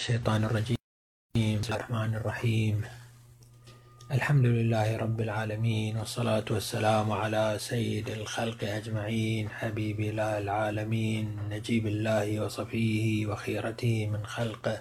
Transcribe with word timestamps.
الشيطان 0.00 0.44
الرجيم 0.44 0.80
بسم 1.36 1.44
الله 1.44 1.76
الرحمن 1.76 2.14
الرحيم. 2.14 2.76
الحمد 4.16 4.46
لله 4.46 4.96
رب 4.96 5.20
العالمين 5.20 5.96
والصلاة 5.96 6.48
والسلام 6.50 7.12
على 7.12 7.60
سيد 7.60 8.08
الخلق 8.08 8.64
أجمعين 8.64 9.48
حبيب 9.48 10.00
الله 10.00 10.38
العالمين 10.38 11.52
نجيب 11.52 11.86
الله 11.86 12.40
وصفيه 12.40 13.26
وخيرته 13.26 14.06
من 14.06 14.24
خلقه 14.26 14.80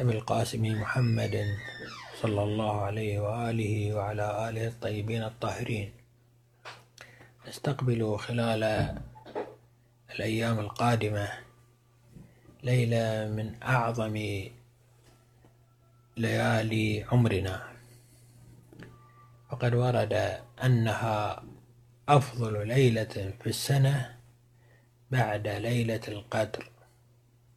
أبي 0.00 0.12
القاسم 0.12 0.64
محمد 0.64 1.36
صلى 2.24 2.42
الله 2.42 2.74
عليه 2.80 3.20
وآله 3.20 3.94
وعلى 3.94 4.48
آله 4.48 4.66
الطيبين 4.72 5.22
الطاهرين. 5.22 5.92
نستقبل 7.48 8.00
خلال 8.16 8.62
الأيام 10.16 10.56
القادمة 10.64 11.45
ليلة 12.66 13.28
من 13.30 13.62
أعظم 13.62 14.16
ليالي 16.16 17.02
عمرنا. 17.12 17.62
وقد 19.52 19.74
ورد 19.74 20.40
أنها 20.64 21.44
أفضل 22.08 22.68
ليلة 22.68 23.32
في 23.40 23.46
السنة 23.46 24.16
بعد 25.10 25.48
ليلة 25.48 26.00
القدر 26.08 26.70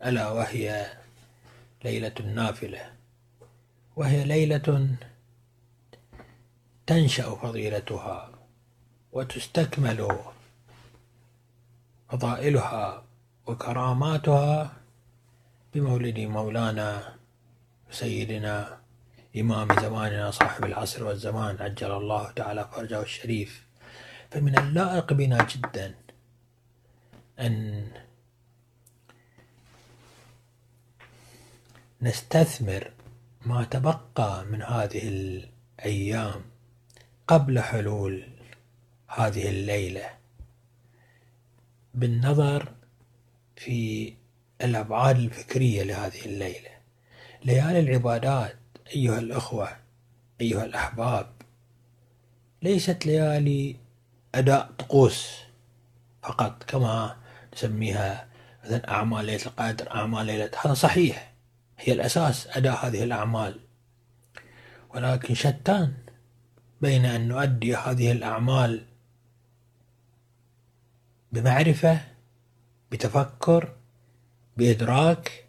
ألا 0.06 0.30
وهي 0.30 0.94
ليلة 1.86 2.14
النافلة. 2.20 2.94
وهي 3.96 4.24
ليلة 4.24 4.98
تنشأ 6.88 7.36
فضيلتها 7.36 8.32
وتستكمل 9.12 10.20
فضائلها 12.10 13.04
وكراماتها 13.48 14.79
بمولد 15.80 16.20
مولانا 16.20 17.16
سيدنا 17.92 18.80
إمام 19.38 19.68
زماننا 19.82 20.32
صاحب 20.32 20.66
العصر 20.66 21.04
والزمان 21.04 21.58
عجل 21.60 21.92
الله 21.92 22.32
تعالى 22.32 22.70
فرجه 22.72 23.02
الشريف. 23.02 23.68
فمن 24.32 24.60
اللائق 24.60 25.14
بنا 25.14 25.48
جدا 25.48 25.96
أن 27.40 27.88
نستثمر 32.02 32.92
ما 33.46 33.64
تبقى 33.64 34.46
من 34.46 34.62
هذه 34.62 35.08
الأيام 35.08 36.42
قبل 37.28 37.60
حلول 37.60 38.24
هذه 39.08 39.50
الليلة 39.50 40.10
بالنظر 41.94 42.74
في 43.56 44.14
الأبعاد 44.62 45.18
الفكرية 45.18 45.84
لهذه 45.84 46.26
الليلة. 46.26 46.70
ليالي 47.46 47.80
العبادات 47.80 48.58
أيها 48.96 49.20
الأخوة 49.20 49.70
أيها 50.42 50.66
الأحباب. 50.66 51.32
ليست 52.62 53.06
ليالي 53.06 53.76
أداء 54.36 54.72
طقوس 54.78 55.38
فقط 56.24 56.64
كما 56.64 57.18
نسميها 57.54 58.28
مثلا 58.64 58.92
أعمال 58.92 59.26
ليلة 59.26 59.46
القدر 59.46 59.92
أعمال 59.96 60.26
ليلة. 60.26 60.52
هذا 60.66 60.74
صحيح 60.74 61.34
هي 61.78 61.94
الأساس 61.94 62.48
أداء 62.48 62.88
هذه 62.88 63.04
الأعمال. 63.04 63.60
ولكن 64.96 65.34
شتان 65.34 65.94
بين 66.82 67.06
أن 67.06 67.28
نؤدي 67.28 67.76
هذه 67.76 68.12
الأعمال 68.12 68.86
بمعرفة 71.32 72.02
بتفكر 72.92 73.76
بإدراك 74.60 75.46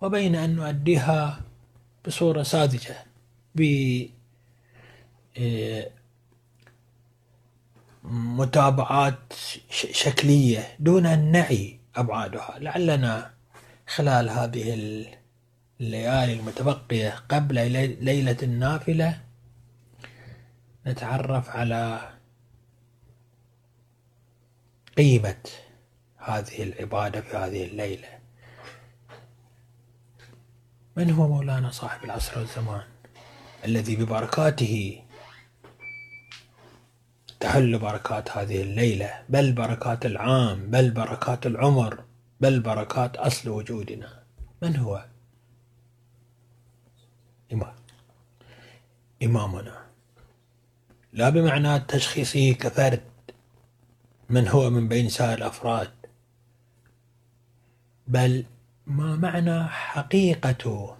وبين 0.00 0.34
أن 0.34 0.56
نؤديها 0.56 1.40
بصورة 2.06 2.42
ساذجة 2.42 2.96
ب 3.54 3.62
آه، 5.38 5.90
شكلية 9.70 10.76
دون 10.78 11.06
أن 11.06 11.32
نعي 11.32 11.80
أبعادها. 11.96 12.58
لعلنا 12.58 13.30
خلال 13.86 14.30
هذه 14.30 14.74
الليالي 15.80 16.32
المتبقية 16.32 17.10
قبل 17.28 17.54
ليلة 18.04 18.36
النافلة 18.42 19.20
نتعرف 20.86 21.48
على 21.50 22.12
قيمة 24.96 25.42
هذه 26.16 26.62
العبادة 26.62 27.20
في 27.20 27.36
هذه 27.36 27.64
الليلة. 27.64 28.17
من 30.98 31.10
هو 31.10 31.28
مولانا 31.28 31.70
صاحب 31.70 32.04
العصر 32.04 32.38
والزمان 32.38 32.82
الذي 33.64 33.96
ببركاته 33.96 35.02
تحل 37.40 37.78
بركات 37.78 38.30
هذه 38.30 38.62
الليلة؟ 38.62 39.22
بل 39.28 39.52
بركات 39.52 40.06
العام 40.06 40.70
بل 40.70 40.90
بركات 40.90 41.46
العمر 41.46 42.04
بل 42.40 42.60
بركات 42.60 43.16
أصل 43.16 43.48
وجودنا. 43.48 44.22
من 44.62 44.76
هو؟ 44.76 45.04
إمام. 47.52 47.74
إمامنا. 49.22 49.78
لا 51.12 51.30
بمعنى 51.30 51.80
تشخيصه 51.80 52.52
كفرد. 52.52 53.02
من 54.28 54.48
هو 54.48 54.70
من 54.70 54.88
بين 54.88 55.08
سائر 55.08 55.38
الأفراد؟ 55.38 55.90
بل 58.06 58.44
ما 58.88 59.16
معنى 59.16 59.64
حقيقته 59.64 60.96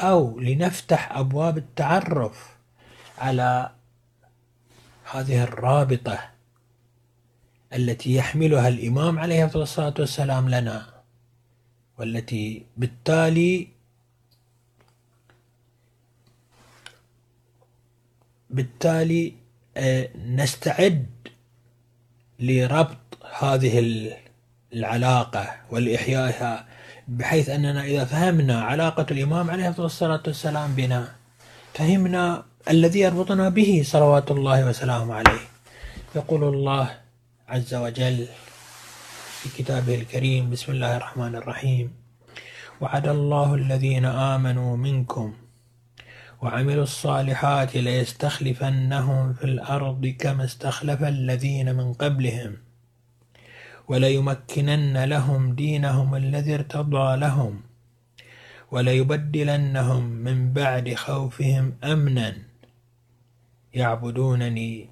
أو 0.00 0.40
لنفتح 0.40 1.16
أبواب 1.16 1.58
التعرف 1.58 2.56
على 3.18 3.70
هذه 5.12 5.42
الرابطة 5.42 6.30
التي 7.72 8.14
يحملها 8.14 8.68
الإمام 8.68 9.18
عليه 9.18 9.44
الصلاة 9.44 9.94
والسلام 9.98 10.48
لنا 10.48 11.02
والتي 11.98 12.66
بالتالي 12.76 13.68
بالتالي 18.50 19.34
آه، 19.76 20.08
نستعد 20.16 21.06
لربط 22.40 23.18
هذه 23.38 23.78
العلاقة 24.74 25.54
والإحيائها 25.70 26.66
بحيث 27.08 27.48
أننا 27.48 27.84
إذا 27.84 28.04
فهمنا 28.04 28.62
علاقة 28.62 29.06
الإمام 29.10 29.50
عليه 29.50 29.68
الصلاة 29.78 30.22
والسلام 30.26 30.74
بنا 30.74 31.08
فهمنا 31.74 32.44
الذي 32.70 33.00
يربطنا 33.00 33.48
به 33.48 33.82
صلوات 33.84 34.30
الله 34.30 34.66
وسلامه 34.66 35.14
عليه. 35.14 35.40
يقول 36.16 36.44
الله 36.44 36.90
عز 37.48 37.74
وجل 37.74 38.28
في 39.40 39.62
كتابه 39.62 39.94
الكريم 39.94 40.50
بسم 40.50 40.72
الله 40.72 40.96
الرحمن 40.96 41.36
الرحيم. 41.36 41.94
وعد 42.80 43.08
الله 43.08 43.54
الذين 43.54 44.04
آمنوا 44.04 44.76
منكم 44.76 45.34
وعملوا 46.42 46.82
الصالحات 46.82 47.76
ليستخلفنهم 47.76 49.32
في 49.32 49.44
الأرض 49.44 50.06
كما 50.18 50.44
استخلف 50.44 51.02
الذين 51.02 51.74
من 51.74 51.92
قبلهم. 51.92 52.65
وليمكنن 53.88 55.04
لهم 55.04 55.54
دينهم 55.54 56.14
الذي 56.14 56.54
ارتضى 56.54 57.16
لهم 57.16 57.60
وليبدلنهم 58.70 60.02
من 60.04 60.52
بعد 60.52 60.94
خوفهم 60.94 61.74
امنا. 61.84 62.36
يعبدونني 63.74 64.88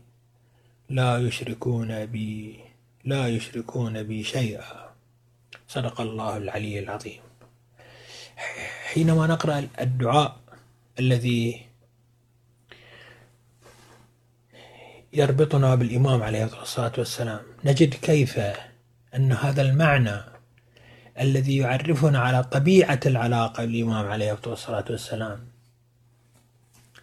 لا 0.89 1.19
يشركون 1.19 2.07
بي 2.07 2.59
لا 3.05 3.29
يشركون 3.29 4.03
بي 4.03 4.25
شيئا. 4.25 4.91
صدق 5.69 6.01
الله 6.01 6.37
العلي 6.37 6.79
العظيم. 6.79 7.21
حينما 8.93 9.27
نقرأ 9.27 9.69
الدعاء 9.81 10.37
الذي 10.99 11.67
يربطنا 15.13 15.75
بالإمام 15.75 16.23
عليه 16.23 16.63
الصلاة 16.63 16.93
والسلام 16.99 17.41
نجد 17.65 17.95
كيف 17.95 18.41
أن 19.17 19.33
هذا 19.33 19.63
المعنى 19.63 20.21
الذي 21.21 21.57
يعرفنا 21.57 22.19
على 22.19 22.45
طبيعة 22.45 23.01
العلاقة 23.07 23.65
بالإمام 23.65 24.07
عليه 24.07 24.39
الصلاة 24.47 24.85
والسلام 24.91 25.49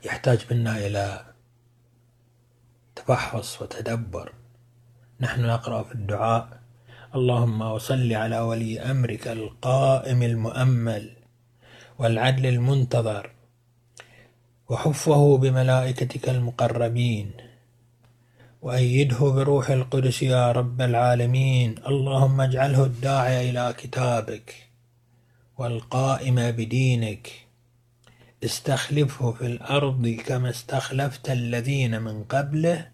يحتاج 0.04 0.40
منا 0.52 0.78
إلى 0.78 1.26
تفحص 2.96 3.62
وتدبر. 3.62 4.34
نحن 5.20 5.42
نقرأ 5.42 5.84
في 5.84 5.92
الدعاء 5.92 6.60
اللهم 7.16 7.62
وصل 7.62 8.14
على 8.14 8.40
ولي 8.40 8.80
أمرك 8.80 9.28
القائم 9.28 10.24
المؤمل 10.24 11.16
والعدل 12.00 12.46
المنتظر 12.46 13.32
وحفه 14.70 15.38
بملائكتك 15.38 16.30
المقربين. 16.30 17.51
وأيده 18.62 19.18
بروح 19.20 19.70
القدس 19.70 20.24
يا 20.24 20.52
رب 20.52 20.82
العالمين. 20.82 21.76
اللهم 21.88 22.42
اجعله 22.42 22.84
الداعي 22.84 23.50
إلى 23.50 23.74
كتابك 23.78 24.56
والقائم 25.58 26.36
بدينك. 26.36 27.32
استخلفه 28.44 29.32
في 29.32 29.46
الأرض 29.46 30.08
كما 30.08 30.50
استخلفت 30.50 31.30
الذين 31.30 32.02
من 32.02 32.24
قبله. 32.24 32.88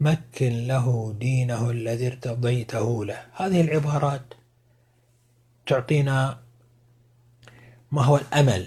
مكن 0.00 0.66
له 0.66 1.14
دينه 1.20 1.70
الذي 1.70 2.06
ارتضيته 2.06 3.04
له. 3.04 3.22
هذه 3.32 3.60
العبارات 3.60 4.34
تعطينا 5.66 6.38
ما 7.92 8.04
هو 8.04 8.16
الأمل 8.16 8.66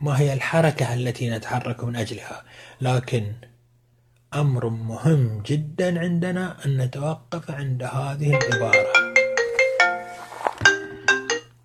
ما 0.00 0.18
هي 0.20 0.32
الحركة 0.32 0.94
التي 0.94 1.30
نتحرك 1.30 1.84
من 1.84 1.96
أجلها. 1.96 2.44
لكن 2.80 3.32
أمر 4.34 4.68
مهم 4.68 5.42
جدا 5.42 6.00
عندنا 6.00 6.64
أن 6.64 6.76
نتوقف 6.76 7.50
عند 7.50 7.82
هذه 7.82 8.36
العبارة. 8.36 8.92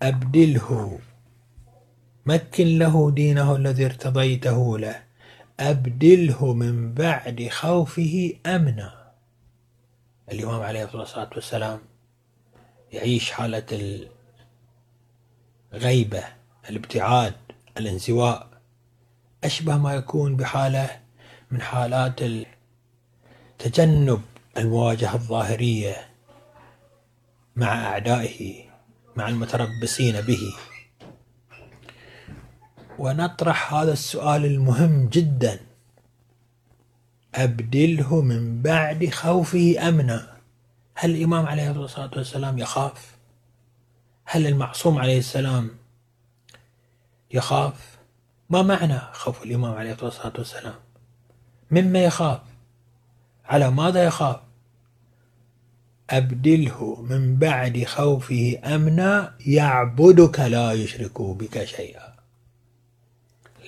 أبدله. 0.02 0.98
مكن 2.26 2.78
له 2.78 3.10
دينه 3.10 3.56
الذي 3.56 3.84
ارتضيته 3.86 4.78
له. 4.78 5.02
أبدله 5.60 6.52
من 6.52 6.94
بعد 6.94 7.48
خوفه 7.50 8.32
أمنا. 8.46 9.12
الإمام 10.32 10.62
عليه 10.62 10.84
الصلاة 10.84 11.30
والسلام 11.34 11.80
يعيش 12.92 13.30
حالة 13.30 14.08
الغيبة 15.72 16.24
الابتعاد 16.70 17.34
الانزواء. 17.78 18.48
أشبه 19.44 19.76
ما 19.76 19.94
يكون 19.94 20.36
بحالة 20.36 21.00
من 21.50 21.62
حالات 21.62 22.20
تجنب 23.58 24.22
المواجهة 24.58 25.14
الظاهرية 25.14 26.08
مع 27.56 27.86
أعدائه 27.86 28.64
مع 29.16 29.28
المتربصين 29.28 30.20
به. 30.20 30.54
ونطرح 32.98 33.74
هذا 33.74 33.92
السؤال 33.92 34.44
المهم 34.44 35.08
جدا. 35.08 35.60
أبدله 37.34 38.20
من 38.20 38.62
بعد 38.62 39.10
خوفه 39.10 39.88
أمنا. 39.88 40.36
هل 40.94 41.10
الإمام 41.10 41.46
عليه 41.46 41.70
الصلاة 41.70 42.10
والسلام 42.16 42.58
يخاف؟ 42.58 43.16
هل 44.24 44.46
المعصوم 44.46 44.98
عليه 44.98 45.18
السلام 45.18 45.70
يخاف؟ 47.30 47.98
ما 48.50 48.62
معنى 48.62 48.98
خوف 49.12 49.42
الإمام 49.42 49.74
عليه 49.74 49.96
الصلاة 50.02 50.32
والسلام؟ 50.38 50.74
مما 51.70 52.04
يخاف؟ 52.04 52.47
على 53.48 53.70
ماذا 53.70 54.04
يخاف 54.04 54.40
أبدله 56.10 57.02
من 57.02 57.36
بعد 57.36 57.84
خوفه 57.84 58.58
أمنا 58.64 59.34
يعبدك 59.46 60.40
لا 60.40 60.72
يشرك 60.72 61.22
بك 61.22 61.64
شيئا 61.64 62.14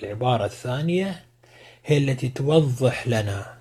العبارة 0.02 0.44
الثانية 0.44 1.24
هي 1.84 1.98
التي 1.98 2.28
توضح 2.28 3.08
لنا 3.08 3.56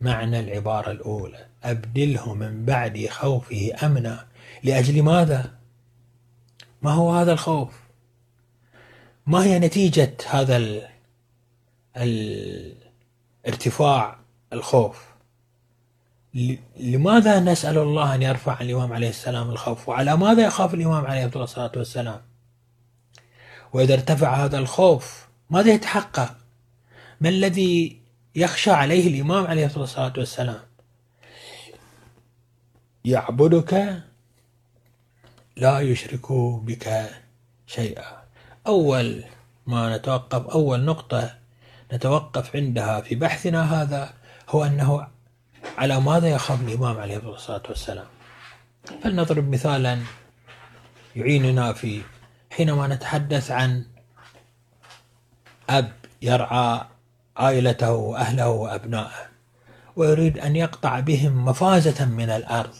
معنى 0.00 0.40
العبارة 0.40 0.90
الأولى 0.90 1.46
أبدله 1.64 2.34
من 2.34 2.64
بعد 2.64 3.06
خوفه 3.10 3.72
أمنا 3.82 4.26
لأجل 4.62 5.02
ماذا؟ 5.02 5.54
ما 6.82 6.90
هو 6.90 7.12
هذا 7.12 7.32
الخوف؟ 7.32 7.80
ما 9.26 9.44
هي 9.44 9.58
نتيجة 9.58 10.16
هذا 10.30 10.56
ال... 10.56 10.88
الارتفاع 13.46 14.16
الخوف؟ 14.52 15.11
لماذا 16.80 17.40
نسأل 17.40 17.78
الله 17.78 18.14
أن 18.14 18.22
يرفع 18.22 18.60
الإمام 18.60 18.92
عليه 18.92 19.08
السلام 19.08 19.50
الخوف؟ 19.50 19.88
وعلى 19.88 20.16
ماذا 20.16 20.46
يخاف 20.46 20.74
الإمام 20.74 21.06
عليه 21.06 21.30
الصلاة 21.36 21.72
والسلام؟ 21.76 22.20
وإذا 23.72 23.94
ارتفع 23.94 24.44
هذا 24.44 24.58
الخوف 24.58 25.28
ماذا 25.50 25.72
يتحقق؟ 25.72 26.36
ما 27.20 27.28
الذي 27.28 28.00
يخشى 28.34 28.70
عليه 28.70 29.06
الإمام 29.08 29.46
عليه 29.46 29.66
الصلاة 29.66 30.12
والسلام؟ 30.18 30.60
يعبدك 33.04 34.02
لا 35.56 35.80
يشرك 35.80 36.32
بك 36.32 37.10
شيئا. 37.66 38.22
أول 38.66 39.24
ما 39.66 39.96
نتوقف 39.96 40.46
أول 40.46 40.84
نقطة 40.84 41.34
نتوقف 41.92 42.56
عندها 42.56 43.00
في 43.00 43.14
بحثنا 43.14 43.82
هذا 43.82 44.14
هو 44.48 44.64
أنه 44.64 45.06
على 45.78 46.00
ماذا 46.00 46.28
يخاف 46.28 46.60
الإمام 46.60 46.98
عليه 46.98 47.16
الصلاة 47.16 47.62
والسلام؟ 47.68 48.06
فلنضرب 49.02 49.48
مثالا 49.48 49.98
يعيننا 51.16 51.72
في 51.72 52.02
حينما 52.50 52.86
نتحدث 52.86 53.50
عن 53.50 53.84
أب 55.70 55.92
يرعى 56.22 56.80
عائلته 57.36 57.92
وأهله 57.92 58.48
وأبنائه 58.48 59.28
ويريد 59.96 60.38
أن 60.38 60.56
يقطع 60.56 61.00
بهم 61.00 61.44
مفازة 61.44 62.04
من 62.04 62.30
الأرض. 62.30 62.74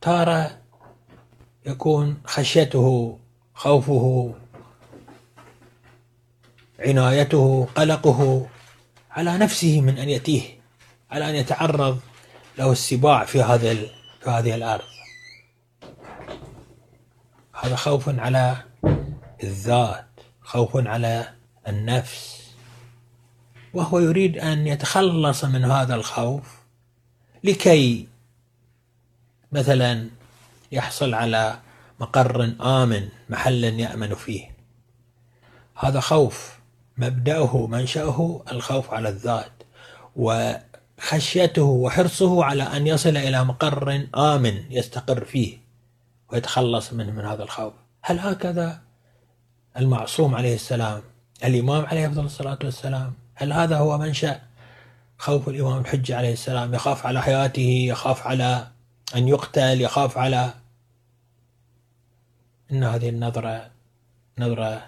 تارة 0.00 0.58
يكون 1.66 2.20
خشيته 2.24 3.18
خوفه 3.54 4.34
عنايته 6.80 7.68
قلقه 7.74 8.46
على 9.10 9.38
نفسه 9.38 9.80
من 9.80 9.98
أن 9.98 10.08
يأتيه. 10.08 10.59
على 11.10 11.30
أن 11.30 11.34
يتعرض 11.34 12.00
له 12.58 12.72
السباع 12.72 13.24
في 13.24 13.42
هذا 13.42 13.74
في 14.20 14.30
هذه 14.30 14.54
الأرض. 14.54 14.84
هذا 17.52 17.76
خوف 17.76 18.08
على 18.08 18.56
الذات 19.42 20.06
خوف 20.42 20.86
على 20.86 21.32
النفس. 21.68 22.40
وهو 23.74 23.98
يريد 23.98 24.38
أن 24.38 24.66
يتخلص 24.66 25.44
من 25.44 25.64
هذا 25.64 25.94
الخوف 25.94 26.60
لكي 27.44 28.08
مثلا 29.52 30.08
يحصل 30.72 31.14
على 31.14 31.58
مقر 32.00 32.54
آمن 32.60 33.08
محل 33.28 33.64
يأمن 33.64 34.14
فيه. 34.14 34.54
هذا 35.76 36.00
خوف 36.00 36.58
مبدأه 36.96 37.66
منشأه 37.66 38.42
الخوف 38.52 38.94
على 38.94 39.08
الذات. 39.08 39.52
وخشيته 41.00 41.62
وحرصه 41.62 42.44
على 42.44 42.62
أن 42.62 42.86
يصل 42.86 43.16
إلى 43.16 43.44
مقر 43.44 44.06
آمن 44.16 44.64
يستقر 44.70 45.24
فيه 45.24 45.58
ويتخلص 46.32 46.92
منه 46.92 47.10
من 47.10 47.24
هذا 47.24 47.42
الخوف. 47.42 47.72
هل 48.02 48.18
هكذا 48.18 48.80
المعصوم 49.76 50.34
عليه 50.34 50.54
السلام 50.54 51.02
الإمام 51.44 51.86
عليه 51.86 52.06
أفضل 52.06 52.24
الصلاة 52.24 52.58
والسلام 52.64 53.12
هل 53.34 53.52
هذا 53.52 53.76
هو 53.76 53.98
منشأ 53.98 54.40
خوف 55.18 55.48
الإمام 55.48 55.80
الحجة 55.80 56.16
عليه 56.16 56.32
السلام؟ 56.32 56.74
يخاف 56.74 57.06
على 57.06 57.22
حياته 57.22 57.86
يخاف 57.88 58.26
على 58.26 58.66
أن 59.16 59.28
يقتل 59.28 59.80
يخاف 59.80 60.18
على 60.18 60.54
إن 62.72 62.84
هذه 62.84 63.08
النظرة 63.08 63.70
نظرة 64.38 64.86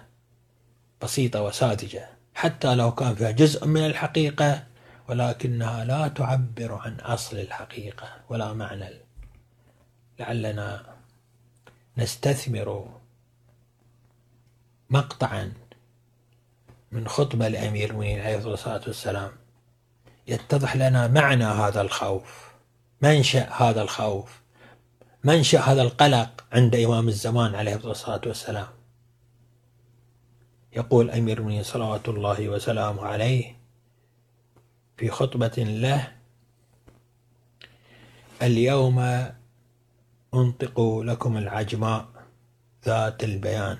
بسيطة 1.01 1.41
وساذجة. 1.41 2.09
حتى 2.35 2.75
لو 2.75 2.91
كان 2.91 3.15
فيها 3.15 3.31
جزء 3.31 3.67
من 3.67 3.85
الحقيقة 3.85 4.72
ولكنها 5.09 5.85
لا 5.85 6.07
تعبر 6.07 6.73
عن 6.73 6.99
أصل 6.99 7.37
الحقيقة 7.37 8.07
ولا 8.29 8.53
معنى. 8.53 8.89
لعلنا 10.19 10.95
نستثمر 11.97 12.99
مقطعا 14.89 15.53
من 16.91 17.07
خطبة 17.07 17.47
لأمير 17.47 17.89
المؤمنين 17.89 18.19
عليه 18.19 18.37
الصلاة 18.37 18.81
والسلام. 18.87 19.31
يتضح 20.27 20.75
لنا 20.75 21.07
معنى 21.07 21.43
هذا 21.45 21.81
الخوف 21.81 22.51
منشأ 23.01 23.49
هذا 23.51 23.81
الخوف 23.81 24.41
منشأ 25.23 25.59
هذا 25.59 25.81
القلق 25.81 26.45
عند 26.51 26.75
إمام 26.75 27.07
الزمان 27.07 27.55
عليه 27.55 27.75
الصلاة 27.75 28.21
والسلام. 28.25 28.67
يقول 30.75 31.11
أمير 31.11 31.37
المؤمنين 31.37 31.63
صلوات 31.63 32.09
الله 32.09 32.49
وسلامه 32.49 33.05
عليه 33.05 33.62
في 34.97 35.09
خطبة 35.09 35.53
له 35.57 36.11
اليوم 38.41 38.99
أنطق 40.33 40.99
لكم 40.99 41.37
العجماء 41.37 42.07
ذات 42.85 43.23
البيان. 43.23 43.77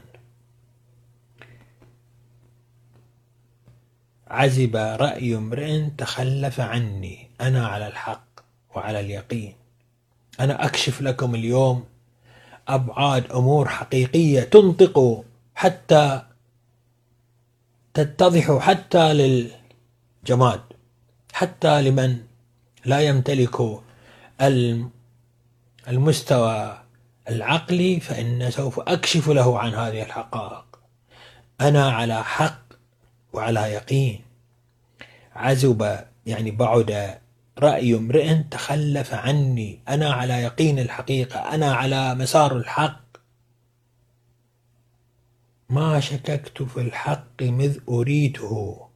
عزب 4.27 4.75
رأي 4.75 5.35
امرئ 5.35 5.89
تخلف 5.97 6.59
عني 6.59 7.29
أنا 7.41 7.67
على 7.67 7.87
الحق 7.87 8.39
وعلى 8.75 8.99
اليقين. 8.99 9.55
أنا 10.39 10.65
أكشف 10.65 11.01
لكم 11.01 11.35
اليوم 11.35 11.85
أبعاد 12.67 13.31
أمور 13.31 13.67
حقيقية 13.67 14.41
تنطق 14.41 15.25
حتى 15.55 16.21
تتضح 17.93 18.57
حتى 18.57 19.13
للجماد. 19.13 20.61
حتى 21.33 21.81
لمن 21.81 22.17
لا 22.85 22.99
يمتلك 23.01 23.81
المستوى 25.87 26.83
العقلي 27.29 27.99
فإن 27.99 28.51
سوف 28.51 28.79
أكشف 28.79 29.29
له 29.29 29.59
عن 29.59 29.73
هذه 29.73 30.03
الحقائق. 30.03 30.65
أنا 31.61 31.91
على 31.91 32.23
حق 32.23 32.63
وعلى 33.33 33.59
يقين. 33.59 34.21
عزب 35.35 35.99
يعني 36.25 36.51
بعد 36.51 37.17
رأي 37.59 37.95
امرئ 37.95 38.35
تخلف 38.51 39.13
عني. 39.13 39.79
أنا 39.89 40.13
على 40.13 40.33
يقين 40.33 40.79
الحقيقة. 40.79 41.39
أنا 41.39 41.73
على 41.73 42.15
مسار 42.15 42.57
الحق. 42.57 43.03
ما 45.69 45.99
شككت 45.99 46.63
في 46.63 46.81
الحق 46.81 47.43
مذ 47.43 47.77
أريته 47.89 48.87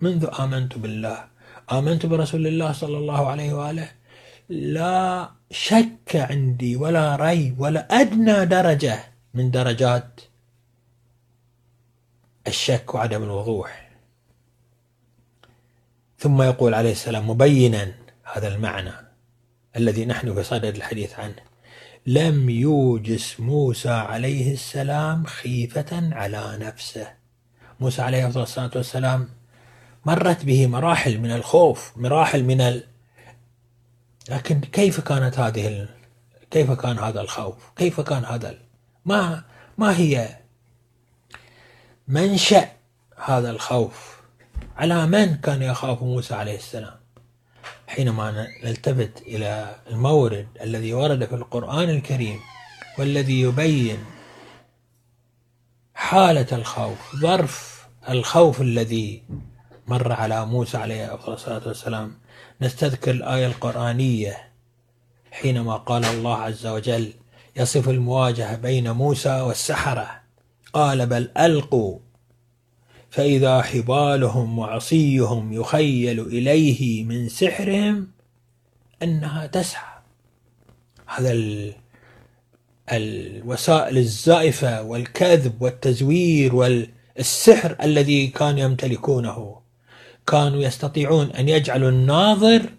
منذ 0.00 0.28
آمنت 0.40 0.78
بالله. 0.78 1.35
آمنت 1.72 2.06
برسول 2.06 2.46
الله 2.46 2.72
صلى 2.72 2.98
الله 2.98 3.26
عليه 3.26 3.52
وآله 3.54 3.88
لا 4.48 5.30
شك 5.50 6.16
عندي 6.16 6.76
ولا 6.76 7.16
ريب 7.16 7.60
ولا 7.60 8.00
أدنى 8.00 8.46
درجة 8.46 9.04
من 9.34 9.50
درجات 9.50 10.20
الشك 12.46 12.94
وعدم 12.94 13.22
الوضوح. 13.22 13.90
ثم 16.18 16.42
يقول 16.42 16.74
عليه 16.74 16.92
السلام 16.92 17.30
مبينا 17.30 17.94
هذا 18.24 18.48
المعنى 18.48 18.92
الذي 19.76 20.04
نحن 20.04 20.34
بصدد 20.34 20.76
الحديث 20.76 21.18
عنه. 21.18 21.42
لم 22.06 22.50
يوجس 22.50 23.40
موسى 23.40 23.90
عليه 23.90 24.52
السلام 24.52 25.24
خيفة 25.24 26.14
على 26.14 26.58
نفسه. 26.60 27.12
موسى 27.80 28.02
عليه 28.02 28.26
الصلاة 28.26 28.70
والسلام 28.76 29.28
مرت 30.06 30.44
به 30.44 30.66
مراحل 30.66 31.18
من 31.18 31.30
الخوف 31.30 31.92
مراحل 31.96 32.44
من 32.44 32.60
ال... 32.60 32.84
لكن 34.30 34.60
كيف 34.60 35.00
كانت 35.00 35.38
هذه 35.38 35.68
ال... 35.68 35.88
كيف 36.50 36.70
كان 36.70 36.98
هذا 36.98 37.20
الخوف؟ 37.20 37.54
كيف 37.76 38.00
كان 38.00 38.24
هذا 38.24 38.50
ال... 38.50 38.58
ما 39.04 39.44
ما 39.78 39.96
هي 39.96 40.38
منشأ 42.08 42.68
هذا 43.24 43.50
الخوف؟ 43.50 44.16
على 44.76 45.06
من 45.06 45.36
كان 45.36 45.62
يخاف 45.62 46.02
موسى 46.02 46.34
عليه 46.34 46.56
السلام؟ 46.56 46.96
حينما 47.86 48.46
نلتفت 48.64 49.22
إلى 49.22 49.76
المورد 49.90 50.48
الذي 50.62 50.94
ورد 50.94 51.24
في 51.24 51.34
القرآن 51.34 51.90
الكريم 51.90 52.40
والذي 52.98 53.40
يبين 53.40 53.98
حالة 55.94 56.46
الخوف 56.52 57.16
ظرف 57.16 57.86
الخوف 58.08 58.60
الذي 58.60 59.22
مر 59.86 60.12
على 60.12 60.46
موسى 60.46 60.76
عليه 60.76 61.14
أفضل 61.14 61.32
الصلاة 61.32 61.68
والسلام. 61.68 62.18
نستذكر 62.60 63.10
الآية 63.10 63.46
القرآنية 63.46 64.52
حينما 65.30 65.76
قال 65.76 66.04
الله 66.04 66.36
عز 66.36 66.66
وجل 66.66 67.12
يصف 67.56 67.88
المواجهة 67.88 68.56
بين 68.56 68.90
موسى 68.90 69.40
والسحرة 69.40 70.20
قال 70.72 71.06
بل 71.06 71.30
ألقوا 71.38 71.98
فإذا 73.10 73.62
حبالهم 73.62 74.58
وعصيهم 74.58 75.52
يخيل 75.52 76.20
إليه 76.20 77.04
من 77.04 77.28
سحرهم 77.28 78.08
أنها 79.02 79.46
تسعى 79.46 79.98
هذا 81.06 81.32
الوسائل 82.92 83.98
الزائفة 83.98 84.82
والكذب 84.82 85.62
والتزوير 85.62 86.54
والسحر 86.54 87.76
الذي 87.82 88.26
كانوا 88.26 88.60
يمتلكونه. 88.60 89.65
كانوا 90.26 90.62
يستطيعون 90.62 91.30
أن 91.30 91.48
يجعلوا 91.48 91.90
الناظر 91.90 92.72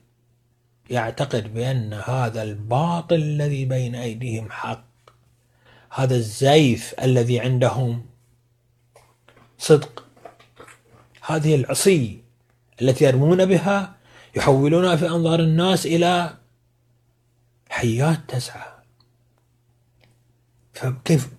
يعتقد 0.90 1.54
بأن 1.54 1.94
هذا 1.94 2.44
الباطل 2.44 3.16
الذي 3.16 3.66
بين 3.66 3.96
أيديهم 3.96 4.52
حق. 4.52 4.84
هذا 5.94 6.16
الزيف 6.16 6.96
الذي 7.02 7.40
عندهم 7.40 8.06
صدق. 9.58 10.06
هذه 11.22 11.56
العصي 11.56 12.22
التي 12.82 13.06
يرمون 13.06 13.46
بها 13.46 13.96
يحولونها 14.36 14.96
في 14.96 15.08
أنظار 15.08 15.40
الناس 15.40 15.86
إلى 15.86 16.38
حيات 17.70 18.20
تسعى. 18.28 18.72
فكيف؟ 20.74 21.30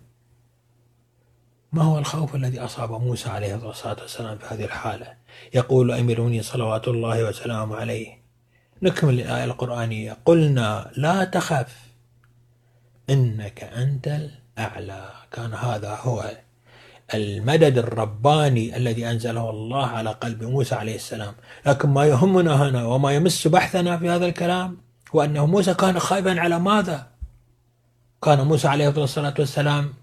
ما 1.72 1.82
هو 1.82 1.98
الخوف 1.98 2.34
الذي 2.34 2.60
أصاب 2.60 2.90
موسى 2.90 3.28
عليه 3.28 3.54
الصلاة 3.54 4.02
والسلام 4.02 4.38
في 4.38 4.54
هذه 4.54 4.64
الحالة؟ 4.64 5.14
يقول 5.54 5.92
أمير 5.92 6.18
المؤمنين 6.18 6.42
صلوات 6.42 6.88
الله 6.88 7.25
وسلامه 7.25 7.76
عليه. 7.76 8.18
نكمل 8.83 9.21
الآية 9.21 9.45
القرآنية. 9.45 10.16
قلنا 10.25 10.90
لا 10.97 11.25
تخف 11.25 11.76
إنك 13.11 13.64
أنت 13.64 14.09
الأعلى. 14.59 15.11
كان 15.33 15.54
هذا 15.54 15.95
هو 15.95 16.30
المدد 17.14 17.78
الرباني 17.78 18.76
الذي 18.76 19.11
أنزله 19.11 19.50
الله 19.50 19.87
على 19.87 20.11
قلب 20.11 20.45
موسى 20.45 20.75
عليه 20.75 20.95
السلام. 20.95 21.35
لكن 21.66 21.88
ما 21.88 22.04
يهمنا 22.07 22.68
هنا 22.68 22.85
وما 22.85 23.12
يمس 23.12 23.47
بحثنا 23.49 23.99
في 23.99 24.11
هذا 24.11 24.26
الكلام 24.26 24.76
هو 25.14 25.23
أنه 25.23 25.47
موسى 25.47 25.75
كان 25.75 25.99
خائفا 25.99 26.40
على 26.40 26.59
ماذا؟ 26.59 27.07
كان 28.23 28.40
موسى 28.40 28.68
عليه 28.68 28.88
الصلاة 28.88 29.35
والسلام 29.38 29.95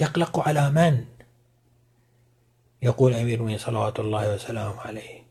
يقلق 0.00 0.48
على 0.48 0.70
من؟ 0.70 1.04
يقول 2.82 3.14
أمير 3.14 3.34
المؤمنين 3.34 3.58
صلوات 3.58 4.00
الله 4.00 4.34
وسلامه 4.34 4.80
عليه 4.80 5.22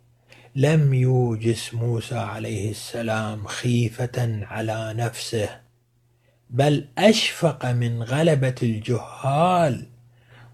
لم 0.55 0.93
يوجس 0.93 1.74
موسى 1.74 2.17
عليه 2.17 2.72
السلام 2.72 3.48
خيفة 3.48 4.46
على 4.46 4.93
نفسه 4.98 5.62
بل 6.50 6.88
أشفق 6.98 7.65
من 7.65 8.03
غلبة 8.03 8.55
الجهال 8.63 9.88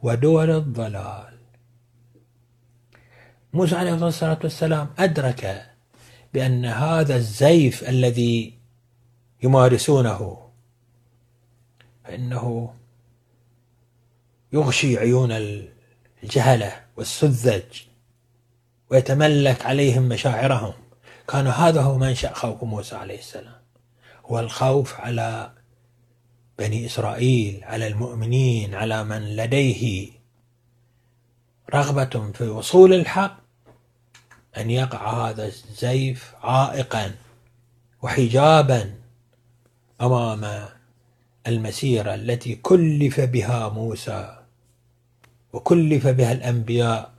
ودول 0.03 0.49
الضلال. 0.51 1.37
موسى 3.53 3.75
عليه 3.75 4.07
الصلاة 4.07 4.39
والسلام 4.43 4.89
أدرك 4.99 5.71
بأن 6.33 6.65
هذا 6.65 7.15
الزيف 7.15 7.89
الذي 7.89 8.57
يمارسونه 9.43 10.49
فإنه 12.03 12.73
يغشي 14.53 14.97
عيون 14.97 15.31
الجهلة. 16.23 16.86
والسذج 16.97 17.81
ويتملك 18.89 19.65
عليهم 19.65 20.03
مشاعرهم. 20.03 20.73
كان 21.27 21.47
هذا 21.47 21.81
هو 21.81 21.97
منشأ 21.97 22.33
خوف 22.33 22.63
موسى 22.63 22.95
عليه 22.95 23.19
السلام. 23.19 23.61
هو 24.25 24.39
الخوف 24.39 24.99
على 24.99 25.51
بني 26.59 26.85
إسرائيل 26.85 27.63
على 27.63 27.87
المؤمنين 27.87 28.75
على 28.75 29.03
من 29.03 29.35
لديه 29.35 30.09
رغبة 31.73 32.31
في 32.31 32.43
وصول 32.43 32.93
الحق 32.93 33.37
أن 34.57 34.69
يقع 34.69 35.29
هذا 35.29 35.45
الزيف 35.45 36.33
عائقا 36.43 37.15
وحجابا 38.01 38.93
أمام 40.01 40.65
المسيرة 41.47 42.15
التي 42.15 42.55
كلف 42.55 43.19
بها 43.19 43.69
موسى 43.69 44.36
وكلف 45.53 46.07
بها 46.07 46.31
الأنبياء 46.31 47.13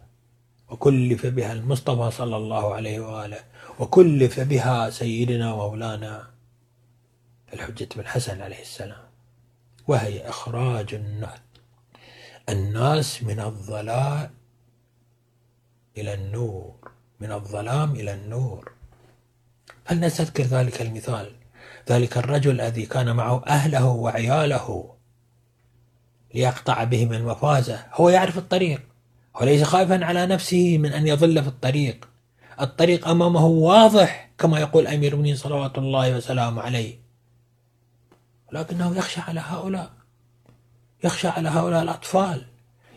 وكلف 0.68 1.26
بها 1.26 1.52
المصطفى 1.52 2.16
صلى 2.16 2.36
الله 2.36 2.74
عليه 2.74 3.00
وآله 3.00 3.40
وكلف 3.78 4.40
بها 4.40 4.90
سيدنا 4.90 5.52
ومولانا 5.52 6.30
الحجة 7.52 7.88
بن 7.96 8.06
حسن 8.06 8.42
عليه 8.42 8.60
السلام. 8.60 9.08
وهي 9.88 10.28
إخراج 10.28 10.94
الناس 12.48 13.22
من 13.22 13.40
الضلال 13.40 14.30
إلى 15.96 16.14
النور 16.14 16.74
من 17.20 17.32
الظلام 17.32 17.92
إلى 17.92 18.14
النور. 18.14 18.72
فلنستذكر 19.84 20.42
ذلك 20.42 20.82
المثال. 20.82 21.32
ذلك 21.88 22.18
الرجل 22.18 22.60
الذي 22.60 22.86
كان 22.86 23.16
معه 23.16 23.44
أهله 23.46 23.86
وعياله. 23.86 24.94
ليقطع 26.34 26.84
بهم 26.84 27.12
المفازة. 27.12 27.84
هو 27.92 28.08
يعرف 28.08 28.38
الطريق. 28.38 28.80
هو 29.36 29.44
ليس 29.44 29.62
خائفا 29.62 30.04
على 30.04 30.26
نفسه 30.26 30.78
من 30.78 30.92
أن 30.92 31.06
يضل 31.06 31.42
في 31.42 31.48
الطريق. 31.48 32.08
الطريق 32.60 33.08
أمامه 33.08 33.46
واضح 33.46 34.30
كما 34.38 34.60
يقول 34.60 34.86
أمير 34.86 35.12
المؤمنين 35.12 35.36
صلوات 35.36 35.78
الله 35.78 36.16
وسلامه 36.16 36.62
عليه. 36.62 36.98
ولكنه 38.52 38.96
يخشى 38.96 39.20
على 39.20 39.40
هؤلاء. 39.40 39.90
يخشى 41.04 41.28
على 41.28 41.48
هؤلاء 41.48 41.82
الأطفال. 41.82 42.46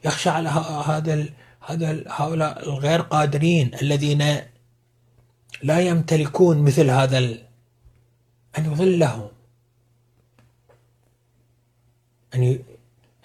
يخشى 0.05 0.29
على 0.29 0.49
هذا 0.49 1.25
هذا 1.61 2.03
هؤلاء 2.07 2.69
الغير 2.69 3.01
قادرين 3.01 3.71
الذين 3.81 4.41
لا 5.63 5.79
يمتلكون 5.79 6.57
مثل 6.57 6.89
هذا 6.89 7.17
أن 8.57 8.65
يظلهم 8.65 9.27
أن 12.35 12.59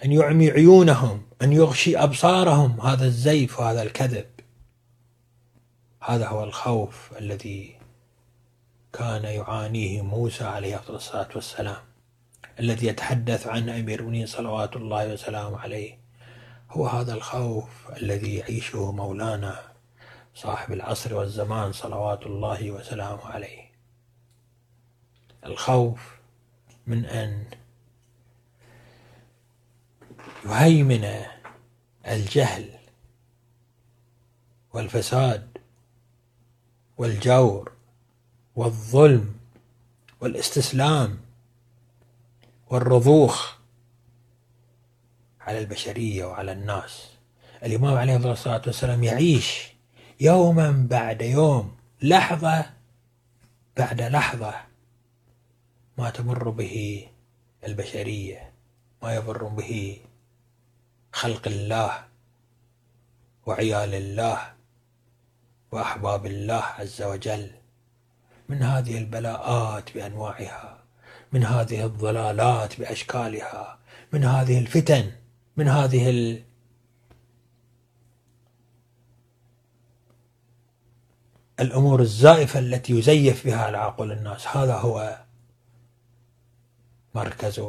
أن 0.05 0.11
يعمي 0.11 0.51
عيونهم 0.51 1.21
أن 1.41 1.53
يغشي 1.53 1.97
أبصارهم. 1.97 2.81
هذا 2.81 3.05
الزيف 3.05 3.59
وهذا 3.59 3.83
الكذب. 3.83 4.25
هذا 6.03 6.27
هو 6.27 6.43
الخوف 6.43 7.11
الذي 7.19 7.77
كان 8.93 9.23
يعانيه 9.23 10.01
موسى 10.01 10.43
عليه 10.43 10.81
الصلاة 10.89 11.29
والسلام. 11.35 11.81
الذي 12.59 12.87
يتحدث 12.87 13.47
عن 13.47 13.69
أمير 13.69 14.25
صلوات 14.25 14.75
الله 14.75 15.13
وسلامه 15.13 15.59
عليه. 15.59 15.97
هو 16.71 16.87
هذا 16.87 17.13
الخوف 17.13 17.69
الذي 18.01 18.35
يعيشه 18.35 18.91
مولانا 18.91 19.59
صاحب 20.35 20.73
العصر 20.73 21.15
والزمان 21.15 21.71
صلوات 21.71 22.25
الله 22.25 22.71
وسلامه 22.71 23.25
عليه. 23.25 23.71
الخوف 25.45 26.17
من 26.87 27.05
أن 27.05 27.45
يهيمن 30.47 31.25
الجهل 32.07 32.69
والفساد 34.73 35.57
والجور 36.97 37.71
والظلم 38.55 39.35
والاستسلام 40.21 41.17
والرضوخ 42.69 43.55
على 45.41 45.59
البشرية 45.59 46.25
وعلى 46.25 46.51
الناس. 46.51 47.07
الإمام 47.63 47.97
عليه 47.97 48.15
الصلاة 48.15 48.61
والسلام 48.67 49.03
يعيش 49.03 49.73
يوما 50.19 50.87
بعد 50.89 51.21
يوم 51.21 51.75
لحظة 52.01 52.65
بعد 53.77 54.01
لحظة 54.01 54.53
ما 55.97 56.09
تمر 56.09 56.49
به 56.49 57.07
البشرية 57.63 58.51
ما 59.03 59.15
يمر 59.15 59.43
به 59.43 59.99
خلق 61.17 61.47
الله 61.47 62.03
وعيال 63.45 63.93
الله 63.93 64.53
وأحباب 65.71 66.25
الله 66.25 66.63
عز 66.63 67.01
وجل. 67.01 67.51
من 68.49 68.63
هذه 68.63 68.97
البلاءات 68.97 69.93
بأنواعها 69.93 70.83
من 71.31 71.43
هذه 71.43 71.85
الضلالات 71.85 72.79
بأشكالها 72.79 73.77
من 74.13 74.23
هذه 74.23 74.59
الفتن 74.59 75.11
من 75.57 75.67
هذه 75.67 76.09
ال... 76.09 76.43
الأمور 81.59 82.01
الزائفة 82.01 82.59
التي 82.59 82.93
يزيف 82.93 83.45
بها 83.45 83.61
على 83.65 83.77
عقول 83.77 84.11
الناس. 84.11 84.47
هذا 84.47 84.75
هو 84.75 85.19
مركز 87.15 87.59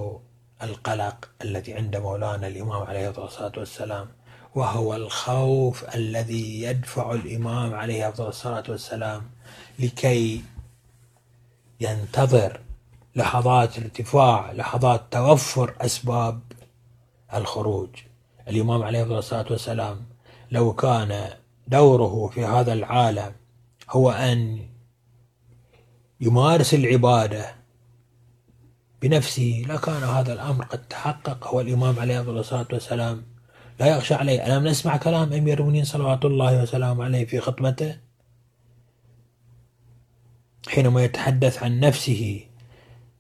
القلق 0.63 1.29
الذي 1.43 1.75
عند 1.75 1.97
مولانا 1.97 2.47
الإمام 2.47 2.83
عليه 2.83 3.09
الصلاة 3.09 3.53
والسلام 3.57 4.09
وهو 4.55 4.95
الخوف 4.97 5.95
الذي 5.95 6.63
يدفع 6.63 7.13
الإمام 7.13 7.75
عليه 7.75 8.09
الصلاة 8.09 8.65
والسلام 8.69 9.23
لكي 9.79 10.43
ينتظر 11.81 12.61
لحظات 13.17 13.79
ارتفاع 13.79 14.53
لحظات 14.53 15.03
توفر 15.11 15.75
أسباب 15.81 16.41
الخروج. 17.35 17.89
الإمام 18.49 18.83
عليه 18.83 19.03
الصلاة 19.03 19.47
والسلام 19.51 20.07
لو 20.51 20.73
كان 20.73 21.31
دوره 21.69 22.29
في 22.35 22.45
هذا 22.45 22.73
العالم 22.73 23.33
هو 23.91 24.11
أن 24.11 24.67
يمارس 26.21 26.75
العبادة 26.75 27.58
بنفسه 29.03 29.63
لكان 29.69 30.03
هذا 30.03 30.33
الأمر 30.33 30.65
قد 30.65 30.89
تحقق. 30.89 31.47
هو 31.47 31.61
الإمام 31.61 31.99
عليه 31.99 32.21
الصلاة 32.21 32.67
والسلام. 32.73 33.25
لا 33.81 33.87
يخشى 33.87 34.15
عليه. 34.15 34.47
ألم 34.47 34.67
نسمع 34.67 34.97
كلام 34.97 35.33
أمير 35.33 35.59
المؤمنين 35.59 35.85
صلوات 35.85 36.25
الله 36.25 36.63
وسلامه 36.63 37.05
عليه 37.05 37.27
في 37.27 37.41
خطبته؟ 37.41 37.97
حينما 40.69 41.05
يتحدث 41.05 41.63
عن 41.63 41.81
نفسه 41.81 42.45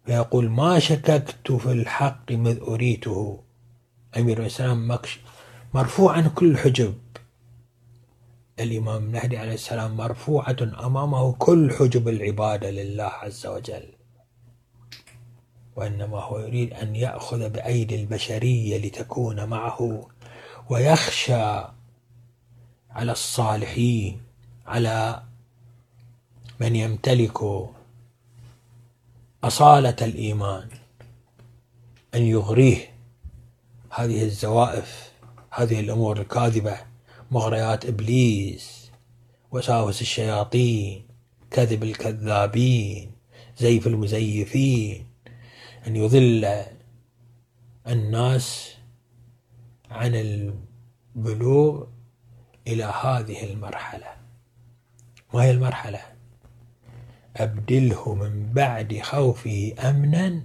فيقول 0.06 0.48
ما 0.48 0.78
شككت 0.78 1.52
في 1.52 1.72
الحق 1.72 2.32
مذ 2.32 2.60
أريته. 2.60 3.42
أمير 4.16 4.40
الإسلام 4.40 4.98
مرفوع 5.74 6.12
عن 6.12 6.28
كل 6.28 6.56
حجب. 6.56 6.94
الإمام 8.60 9.04
المهدي 9.04 9.38
عليه 9.38 9.54
السلام 9.54 9.96
مرفوعة 9.96 10.56
أمامه 10.60 11.32
كل 11.32 11.70
حجب 11.70 12.08
العبادة 12.08 12.70
لله 12.70 13.04
عز 13.04 13.46
وجل. 13.46 13.97
وإنما 15.78 16.20
هو 16.20 16.38
يريد 16.38 16.72
أن 16.72 16.96
يأخذ 16.96 17.48
بأيدي 17.48 17.94
البشرية 17.94 18.78
لتكون 18.78 19.44
معه 19.44 20.08
ويخشى 20.70 21.64
على 22.90 23.12
الصالحين 23.12 24.20
على 24.66 25.22
من 26.60 26.76
يمتلك 26.76 27.38
أصالة 29.44 29.96
الإيمان 30.02 30.68
أن 32.14 32.22
يغريه 32.22 32.94
هذه 33.90 34.22
الزوائف 34.22 35.12
هذه 35.50 35.80
الأمور 35.80 36.20
الكاذبة 36.20 36.76
مغريات 37.30 37.86
إبليس 37.86 38.90
وساوس 39.50 40.00
الشياطين 40.00 41.06
كذب 41.50 41.82
الكذابين 41.82 43.12
زيف 43.58 43.86
المزيفين. 43.86 45.07
أن 45.88 45.96
يضل 45.96 46.64
الناس 47.88 48.74
عن 49.90 50.14
البلوغ 50.14 51.84
إلى 52.66 52.84
هذه 52.84 53.44
المرحلة. 53.44 54.06
ما 55.34 55.42
هي 55.42 55.50
المرحلة؟ 55.50 56.00
أبدله 57.36 58.14
من 58.14 58.52
بعد 58.52 59.00
خوفه 59.02 59.74
أمنا 59.84 60.44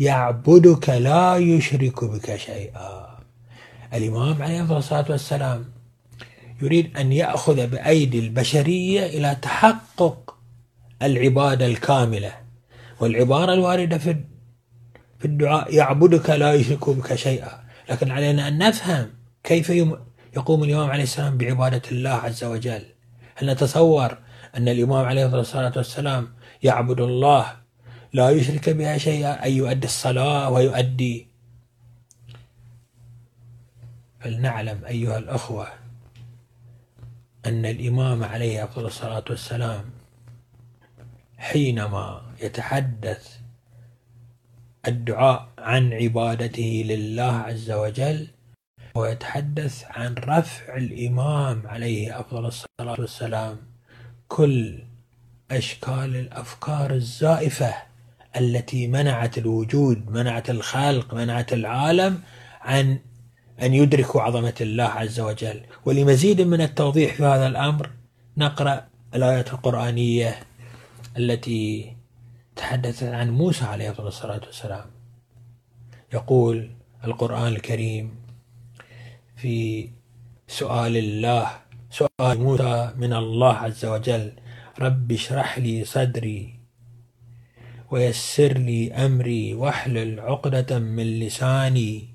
يعبدك 0.00 0.88
لا 0.88 1.36
يشرك 1.36 2.04
بك 2.04 2.36
شيئا. 2.36 3.18
الإمام 3.94 4.42
عليه 4.42 4.78
الصلاة 4.78 5.06
والسلام 5.10 5.64
يريد 6.62 6.96
أن 6.96 7.12
يأخذ 7.12 7.66
بأيدي 7.66 8.18
البشرية 8.18 9.06
إلى 9.06 9.36
تحقق 9.42 10.36
العبادة 11.02 11.66
الكاملة. 11.66 12.32
والعبارة 13.00 13.52
الواردة 13.54 13.98
في 13.98 14.33
في 15.24 15.30
الدعاء 15.30 15.74
يعبدك 15.74 16.30
لا 16.30 16.54
يشرك 16.54 16.90
بك 16.90 17.14
شيئا. 17.14 17.64
لكن 17.90 18.10
علينا 18.10 18.48
أن 18.48 18.58
نفهم 18.58 19.10
كيف 19.44 19.70
يقوم 20.36 20.64
الإمام 20.64 20.90
عليه 20.90 21.02
السلام 21.02 21.38
بعبادة 21.38 21.82
الله 21.92 22.10
عز 22.10 22.44
وجل. 22.44 22.82
هل 23.34 23.50
نتصور 23.50 24.18
أن 24.56 24.68
الإمام 24.68 25.06
عليه 25.06 25.26
الصلاة 25.26 25.72
والسلام 25.76 26.28
يعبد 26.62 27.00
الله 27.00 27.56
لا 28.12 28.30
يشرك 28.30 28.70
بها 28.70 28.98
شيئا 28.98 29.46
أن 29.46 29.52
يؤدي 29.52 29.86
الصلاة 29.86 30.50
ويؤدي؟ 30.50 31.28
فلنعلم 34.20 34.84
أيها 34.84 35.18
الأخوة 35.18 35.68
أن 37.46 37.66
الإمام 37.66 38.24
عليه 38.24 38.68
الصلاة 38.76 39.24
والسلام 39.30 39.84
حينما 41.38 42.22
يتحدث 42.42 43.43
الدعاء 44.88 45.48
عن 45.58 45.92
عبادته 45.92 46.84
لله 46.86 47.32
عز 47.32 47.70
وجل 47.70 48.28
ويتحدث 48.94 49.84
عن 49.90 50.14
رفع 50.14 50.76
الإمام 50.76 51.62
عليه 51.66 52.20
أفضل 52.20 52.46
الصلاة 52.46 53.00
والسلام 53.00 53.56
كل 54.28 54.78
أشكال 55.50 56.16
الأفكار 56.16 56.90
الزائفة 56.94 57.74
التي 58.36 58.86
منعت 58.88 59.38
الوجود 59.38 60.10
منعت 60.10 60.50
الخلق 60.50 61.14
منعت 61.14 61.52
العالم 61.52 62.20
عن 62.60 62.98
أن 63.62 63.74
يدركوا 63.74 64.22
عظمة 64.22 64.54
الله 64.60 64.84
عز 64.84 65.20
وجل. 65.20 65.60
ولمزيد 65.84 66.40
من 66.40 66.60
التوضيح 66.60 67.14
في 67.14 67.24
هذا 67.24 67.46
الأمر 67.46 67.90
نقرأ 68.36 68.86
الآيات 69.14 69.52
القرآنية 69.52 70.40
التي 71.16 71.93
تحدث 72.56 73.02
عن 73.02 73.30
موسى 73.30 73.64
عليه 73.64 73.94
الصلاة 73.98 74.40
والسلام. 74.46 74.86
يقول 76.14 76.70
القرآن 77.04 77.46
الكريم 77.46 78.16
في 79.36 79.88
سؤال 80.48 80.96
الله 80.96 81.50
سؤال 81.90 82.40
موسى 82.40 82.92
من 82.96 83.12
الله 83.12 83.54
عز 83.54 83.84
وجل 83.84 84.32
رب 84.80 85.12
اشرح 85.12 85.58
لي 85.58 85.84
صدري 85.84 86.54
ويسر 87.90 88.52
لي 88.58 88.92
أمري 88.92 89.54
واحلل 89.54 90.20
عقدة 90.20 90.78
من 90.78 91.18
لساني 91.20 92.08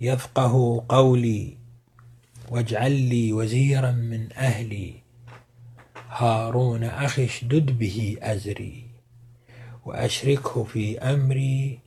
يفقه 0.00 0.84
قولي 0.88 1.56
واجعل 2.50 2.92
لي 2.92 3.32
وزيرا 3.32 3.90
من 3.90 4.32
أهلي 4.32 4.94
هارون 6.10 6.84
أخي 6.84 7.24
اشدد 7.24 7.78
به 7.78 8.16
أزري. 8.22 8.79
وأشركه 9.84 10.64
في 10.64 10.98
أمري 10.98 11.78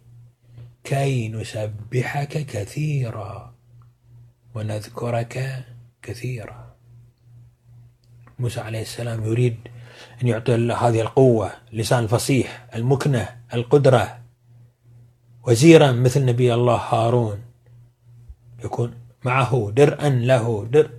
كي 0.83 1.29
نسبحك 1.29 2.45
كثيرا 2.45 3.53
ونذكرك 4.55 5.65
كثيرا. 6.01 6.75
موسى 8.39 8.59
عليه 8.59 8.81
السلام 8.81 9.23
يريد 9.23 9.57
أن 10.23 10.27
يعطي 10.27 10.55
الله 10.55 10.87
هذه 10.87 11.01
القوة 11.01 11.51
اللسان 11.73 12.03
الفصيح 12.03 12.67
المكنة 12.75 13.29
القدرة. 13.53 14.19
وزيرا 15.47 15.91
مثل 15.91 16.25
نبي 16.25 16.53
الله 16.53 16.75
هارون. 16.75 17.41
يكون 18.63 18.93
معه 19.25 19.71
درءا 19.75 20.09
له 20.09 20.67
درء 20.71 20.91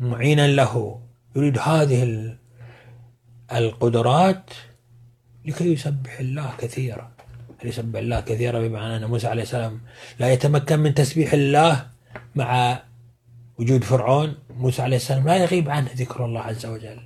معينا 0.00 0.46
له. 0.46 1.00
يريد 1.36 1.58
هذه 1.58 2.32
القدرات 3.52 4.50
لكي 5.46 5.72
يسبح 5.72 6.20
الله 6.20 6.50
كثيرا. 6.58 7.10
يسبح 7.64 7.98
الله 7.98 8.20
كثيرا 8.20 8.60
بمعنى 8.68 8.96
أن 8.96 9.04
موسى 9.04 9.26
عليه 9.26 9.42
السلام 9.42 9.80
لا 10.18 10.32
يتمكن 10.32 10.78
من 10.78 10.94
تسبيح 10.94 11.32
الله 11.32 11.86
مع 12.34 12.82
وجود 13.58 13.84
فرعون؟ 13.84 14.34
موسى 14.56 14.82
عليه 14.82 14.96
السلام 14.96 15.26
لا 15.26 15.36
يغيب 15.36 15.70
عنه 15.70 15.88
ذكر 15.96 16.24
الله 16.24 16.40
عز 16.40 16.66
وجل 16.66 17.00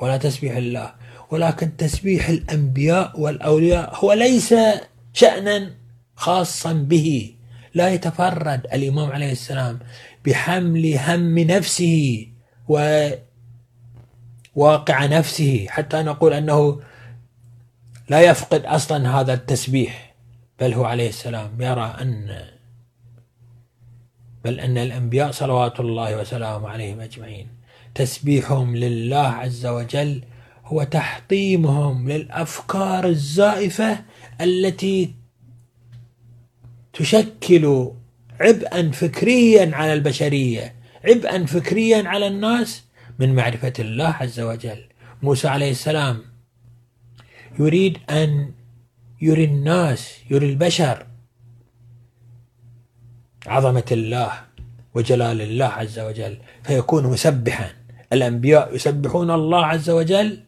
ولا 0.00 0.16
تسبيح 0.16 0.56
الله. 0.56 0.94
ولكن 1.30 1.76
تسبيح 1.76 2.28
الأنبياء 2.28 3.20
والأولياء 3.20 3.96
هو 3.96 4.12
ليس 4.12 4.54
شأنا 5.12 5.70
خاصا 6.16 6.72
به. 6.72 7.34
لا 7.74 7.88
يتفرد 7.88 8.66
الإمام 8.72 9.12
عليه 9.12 9.32
السلام 9.32 9.78
بحمل 10.24 10.98
هم 10.98 11.38
نفسه 11.38 12.26
وواقع 14.56 15.06
نفسه. 15.06 15.66
حتى 15.68 16.02
نقول 16.02 16.32
أنه 16.32 16.80
لا 18.08 18.20
يفقد 18.20 18.64
أصلا 18.64 19.20
هذا 19.20 19.34
التسبيح. 19.34 20.14
بل 20.60 20.74
هو 20.74 20.84
عليه 20.84 21.08
السلام 21.08 21.60
يرى 21.60 21.96
أن 22.00 22.44
بل 24.44 24.60
أن 24.60 24.78
الأنبياء 24.78 25.30
صلوات 25.30 25.80
الله 25.80 26.20
وسلامه 26.20 26.68
عليهم 26.68 27.00
أجمعين. 27.00 27.48
تسبيحهم 27.94 28.76
لله 28.76 29.26
عز 29.26 29.66
وجل 29.66 30.22
هو 30.64 30.82
تحطيمهم 30.82 32.08
للأفكار 32.08 33.06
الزائفة 33.06 33.98
التي 34.40 35.14
تشكل 36.92 37.90
عبئا 38.40 38.90
فكريا 38.90 39.76
على 39.76 39.92
البشرية 39.92 40.74
عبئا 41.04 41.46
فكريا 41.46 42.08
على 42.08 42.26
الناس 42.26 42.84
من 43.18 43.34
معرفة 43.34 43.72
الله 43.78 44.08
عز 44.08 44.40
وجل. 44.40 44.84
موسى 45.22 45.48
عليه 45.48 45.70
السلام 45.70 46.33
يريد 47.58 47.98
أن 48.10 48.52
يري 49.20 49.44
الناس 49.44 50.18
يري 50.30 50.50
البشر 50.50 51.06
عظمة 53.46 53.84
الله 53.92 54.32
وجلال 54.94 55.40
الله 55.40 55.66
عز 55.66 55.98
وجل 55.98 56.38
فيكون 56.62 57.06
مسبحا. 57.06 57.70
الأنبياء 58.12 58.74
يسبحون 58.74 59.30
الله 59.30 59.66
عز 59.66 59.90
وجل 59.90 60.40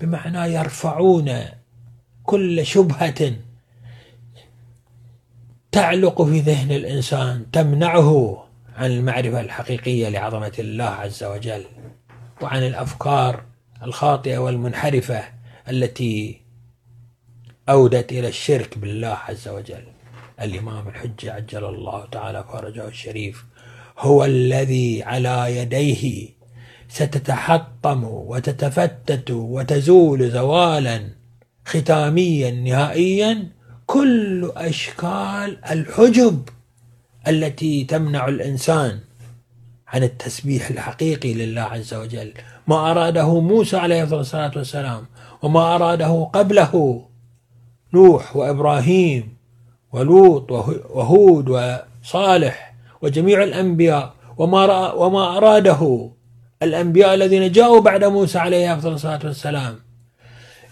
بمعنى 0.00 0.54
يرفعون 0.54 1.38
كل 2.24 2.66
شبهة 2.66 3.32
تعلق 5.72 6.22
في 6.22 6.40
ذهن 6.40 6.72
الإنسان 6.72 7.50
تمنعه 7.52 8.44
عن 8.76 8.90
المعرفة 8.90 9.40
الحقيقية 9.40 10.08
لعظمة 10.08 10.52
الله 10.58 10.84
عز 10.84 11.24
وجل 11.24 11.64
وعن 12.42 12.62
الأفكار 12.62 13.42
الخاطئة 13.82 14.38
والمنحرفة. 14.38 15.33
التي 15.68 16.40
أودت 17.68 18.12
إلى 18.12 18.28
الشرك 18.28 18.78
بالله 18.78 19.18
عز 19.28 19.48
وجل. 19.48 19.84
الإمام 20.40 20.88
الحجة 20.88 21.32
عجل 21.32 21.64
الله 21.64 22.06
تعالى 22.06 22.44
فرجه 22.52 22.88
الشريف 22.88 23.44
هو 23.98 24.24
الذي 24.24 25.02
على 25.02 25.56
يديه 25.56 26.28
ستتحطم 26.88 28.04
وتتفتت 28.04 29.30
وتزول 29.30 30.30
زوالا 30.30 31.10
ختاميا 31.64 32.50
نهائيا 32.50 33.48
كل 33.86 34.52
أشكال 34.56 35.64
الحجب 35.70 36.48
التي 37.28 37.84
تمنع 37.84 38.28
الإنسان 38.28 39.00
عن 39.88 40.02
التسبيح 40.02 40.70
الحقيقي 40.70 41.34
لله 41.34 41.62
عز 41.62 41.94
وجل. 41.94 42.34
ما 42.66 42.90
أراده 42.90 43.40
موسى 43.40 43.76
عليه 43.76 44.02
الصلاة 44.02 44.52
والسلام 44.56 45.06
وما 45.44 45.74
أراده 45.74 46.30
قبله. 46.32 47.04
نوح 47.92 48.36
وإبراهيم 48.36 49.36
ولوط 49.92 50.50
وهود 50.96 51.46
وصالح 51.48 52.74
وجميع 53.02 53.42
الأنبياء 53.42 54.14
وما 54.36 54.92
وما 54.92 55.36
أراده. 55.36 56.10
الأنبياء 56.62 57.14
الذين 57.14 57.52
جاءوا 57.52 57.80
بعد 57.80 58.04
موسى 58.04 58.38
عليه 58.38 58.74
أفضل 58.74 58.92
الصلاة 58.92 59.20
والسلام. 59.24 59.74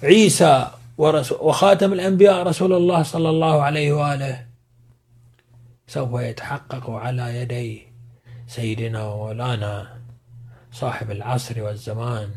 عيسى 0.03 0.67
وخاتم 1.41 1.93
الأنبياء 1.93 2.43
رسول 2.43 2.73
الله 2.73 3.03
صلى 3.03 3.29
الله 3.31 3.63
عليه 3.63 3.93
وآله. 3.93 4.47
سوف 5.87 6.21
يتحقق 6.21 6.91
على 6.91 7.37
يدي 7.45 7.83
سيدنا 8.49 9.05
ومولانا 9.05 10.01
صاحب 10.73 11.11
العصر 11.11 11.63
والزمان. 11.63 12.29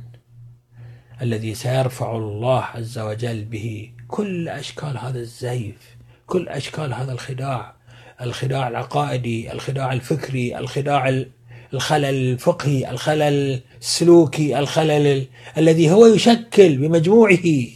الذي 1.21 1.55
سيرفع 1.55 2.17
الله 2.17 2.61
عز 2.61 2.99
وجل 2.99 3.45
به 3.45 3.91
كل 4.07 4.49
أشكال 4.49 4.97
هذا 4.97 5.19
الزيف 5.19 5.95
كل 6.25 6.47
أشكال 6.47 6.93
هذا 6.93 7.11
الخداع 7.11 7.75
الخداع 8.21 8.67
العقائدي 8.67 9.51
الخداع 9.51 9.93
الفكري 9.93 10.57
الخداع 10.57 11.25
الخلل 11.73 12.05
الفقهي 12.05 12.91
الخلل 12.91 13.61
السلوكي 13.81 14.59
الخلل 14.59 15.27
الذي 15.57 15.91
هو 15.91 16.05
يشكل 16.05 16.77
بمجموعه 16.77 17.67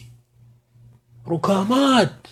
ركامات 1.28 2.28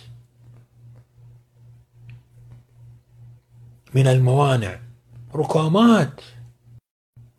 من 3.94 4.06
الموانع 4.06 4.80
ركامات 5.34 6.20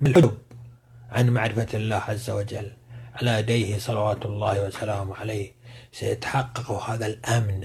من 0.01 0.07
الحجب 0.07 0.37
عن 1.09 1.29
معرفة 1.29 1.67
الله 1.73 1.95
عز 1.95 2.29
وجل. 2.29 2.71
على 3.19 3.39
يديه 3.39 3.77
صلوات 3.77 4.25
الله 4.25 4.67
وسلامه 4.67 5.15
عليه 5.15 5.51
سيتحقق 5.91 6.71
هذا 6.71 7.05
الأمن. 7.05 7.63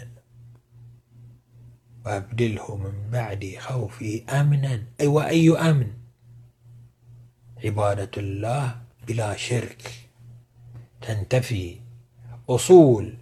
وأبدله 2.06 2.76
من 2.76 3.10
بعد 3.10 3.56
خوفي 3.58 4.24
أمنا. 4.24 4.82
أي 5.00 5.06
وأي 5.06 5.58
أمن؟ 5.58 5.92
عبادة 7.64 8.10
الله 8.16 8.76
بلا 9.08 9.36
شرك. 9.36 9.92
تنتفي 11.02 11.76
أصول 12.48 13.14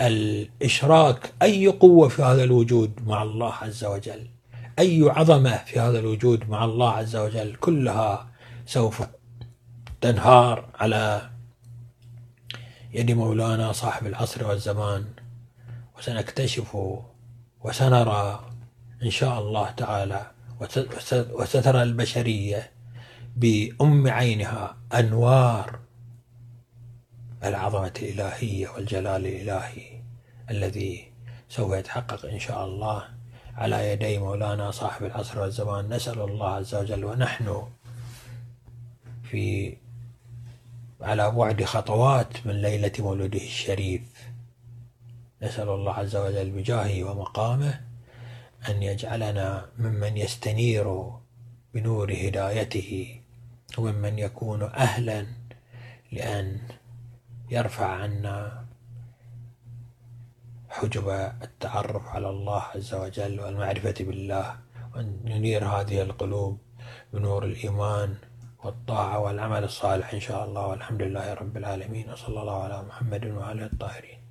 الإشراك. 0.00 1.32
أي 1.42 1.66
قوة 1.66 2.08
في 2.08 2.22
هذا 2.22 2.44
الوجود 2.44 3.06
مع 3.06 3.22
الله 3.22 3.52
عز 3.52 3.84
وجل؟ 3.84 4.26
أي 4.78 5.10
عظمة 5.10 5.56
في 5.56 5.80
هذا 5.80 5.98
الوجود 5.98 6.48
مع 6.48 6.64
الله 6.64 6.90
عز 6.90 7.16
وجل؟ 7.16 7.56
كلها 7.56 8.28
سوف 8.66 9.02
تنهار 10.00 10.68
على 10.74 11.33
يد 12.94 13.10
مولانا 13.10 13.72
صاحب 13.72 14.06
العصر 14.06 14.46
والزمان 14.46 15.04
وسنكتشف 15.98 16.76
وسنرى 17.60 18.50
إن 19.02 19.10
شاء 19.10 19.38
الله 19.40 19.70
تعالى 19.70 20.30
وسترى 21.32 21.82
البشرية 21.82 22.70
بأم 23.36 24.08
عينها 24.08 24.76
أنوار 24.94 25.78
العظمة 27.44 27.92
الإلهية 28.02 28.68
والجلال 28.68 29.26
الإلهي 29.26 30.00
الذي 30.50 31.12
سوف 31.48 31.72
يتحقق 31.72 32.26
إن 32.26 32.38
شاء 32.38 32.64
الله 32.64 33.04
على 33.56 33.92
يدي 33.92 34.18
مولانا 34.18 34.70
صاحب 34.70 35.04
العصر 35.06 35.40
والزمان. 35.40 35.94
نسأل 35.94 36.20
الله 36.20 36.48
عز 36.48 36.74
وجل 36.74 37.04
ونحن 37.04 37.68
في 39.22 39.76
على 41.00 41.30
بعد 41.30 41.64
خطوات 41.64 42.46
من 42.46 42.62
ليلة 42.62 42.92
مولده 42.98 43.38
الشريف. 43.38 44.02
نسأل 45.42 45.68
الله 45.68 45.92
عز 45.92 46.16
وجل 46.16 46.50
بجاهه 46.50 47.04
ومقامه 47.04 47.80
أن 48.68 48.82
يجعلنا 48.82 49.68
ممن 49.78 50.16
يستنير 50.16 51.10
بنور 51.74 52.12
هدايته 52.12 53.20
وممن 53.78 54.18
يكون 54.18 54.62
أهلا 54.62 55.26
لأن 56.12 56.58
يرفع 57.50 57.86
عنا 57.86 58.64
حجب 60.68 61.08
التعرف 61.42 62.06
على 62.06 62.30
الله 62.30 62.62
عز 62.62 62.94
وجل 62.94 63.40
والمعرفة 63.40 63.94
بالله. 64.00 64.56
وأن 64.94 65.20
ينير 65.24 65.64
هذه 65.64 66.02
القلوب 66.02 66.58
بنور 67.12 67.44
الإيمان 67.44 68.16
والطاعة 68.64 69.18
والعمل 69.18 69.64
الصالح 69.64 70.14
إن 70.14 70.20
شاء 70.20 70.44
الله 70.44 70.66
والحمد 70.66 71.02
لله 71.02 71.34
رب 71.34 71.56
العالمين 71.56 72.12
وصلى 72.12 72.40
الله 72.42 72.62
على 72.62 72.82
محمد 72.82 73.26
وآله 73.26 73.66
الطاهرين. 73.66 74.23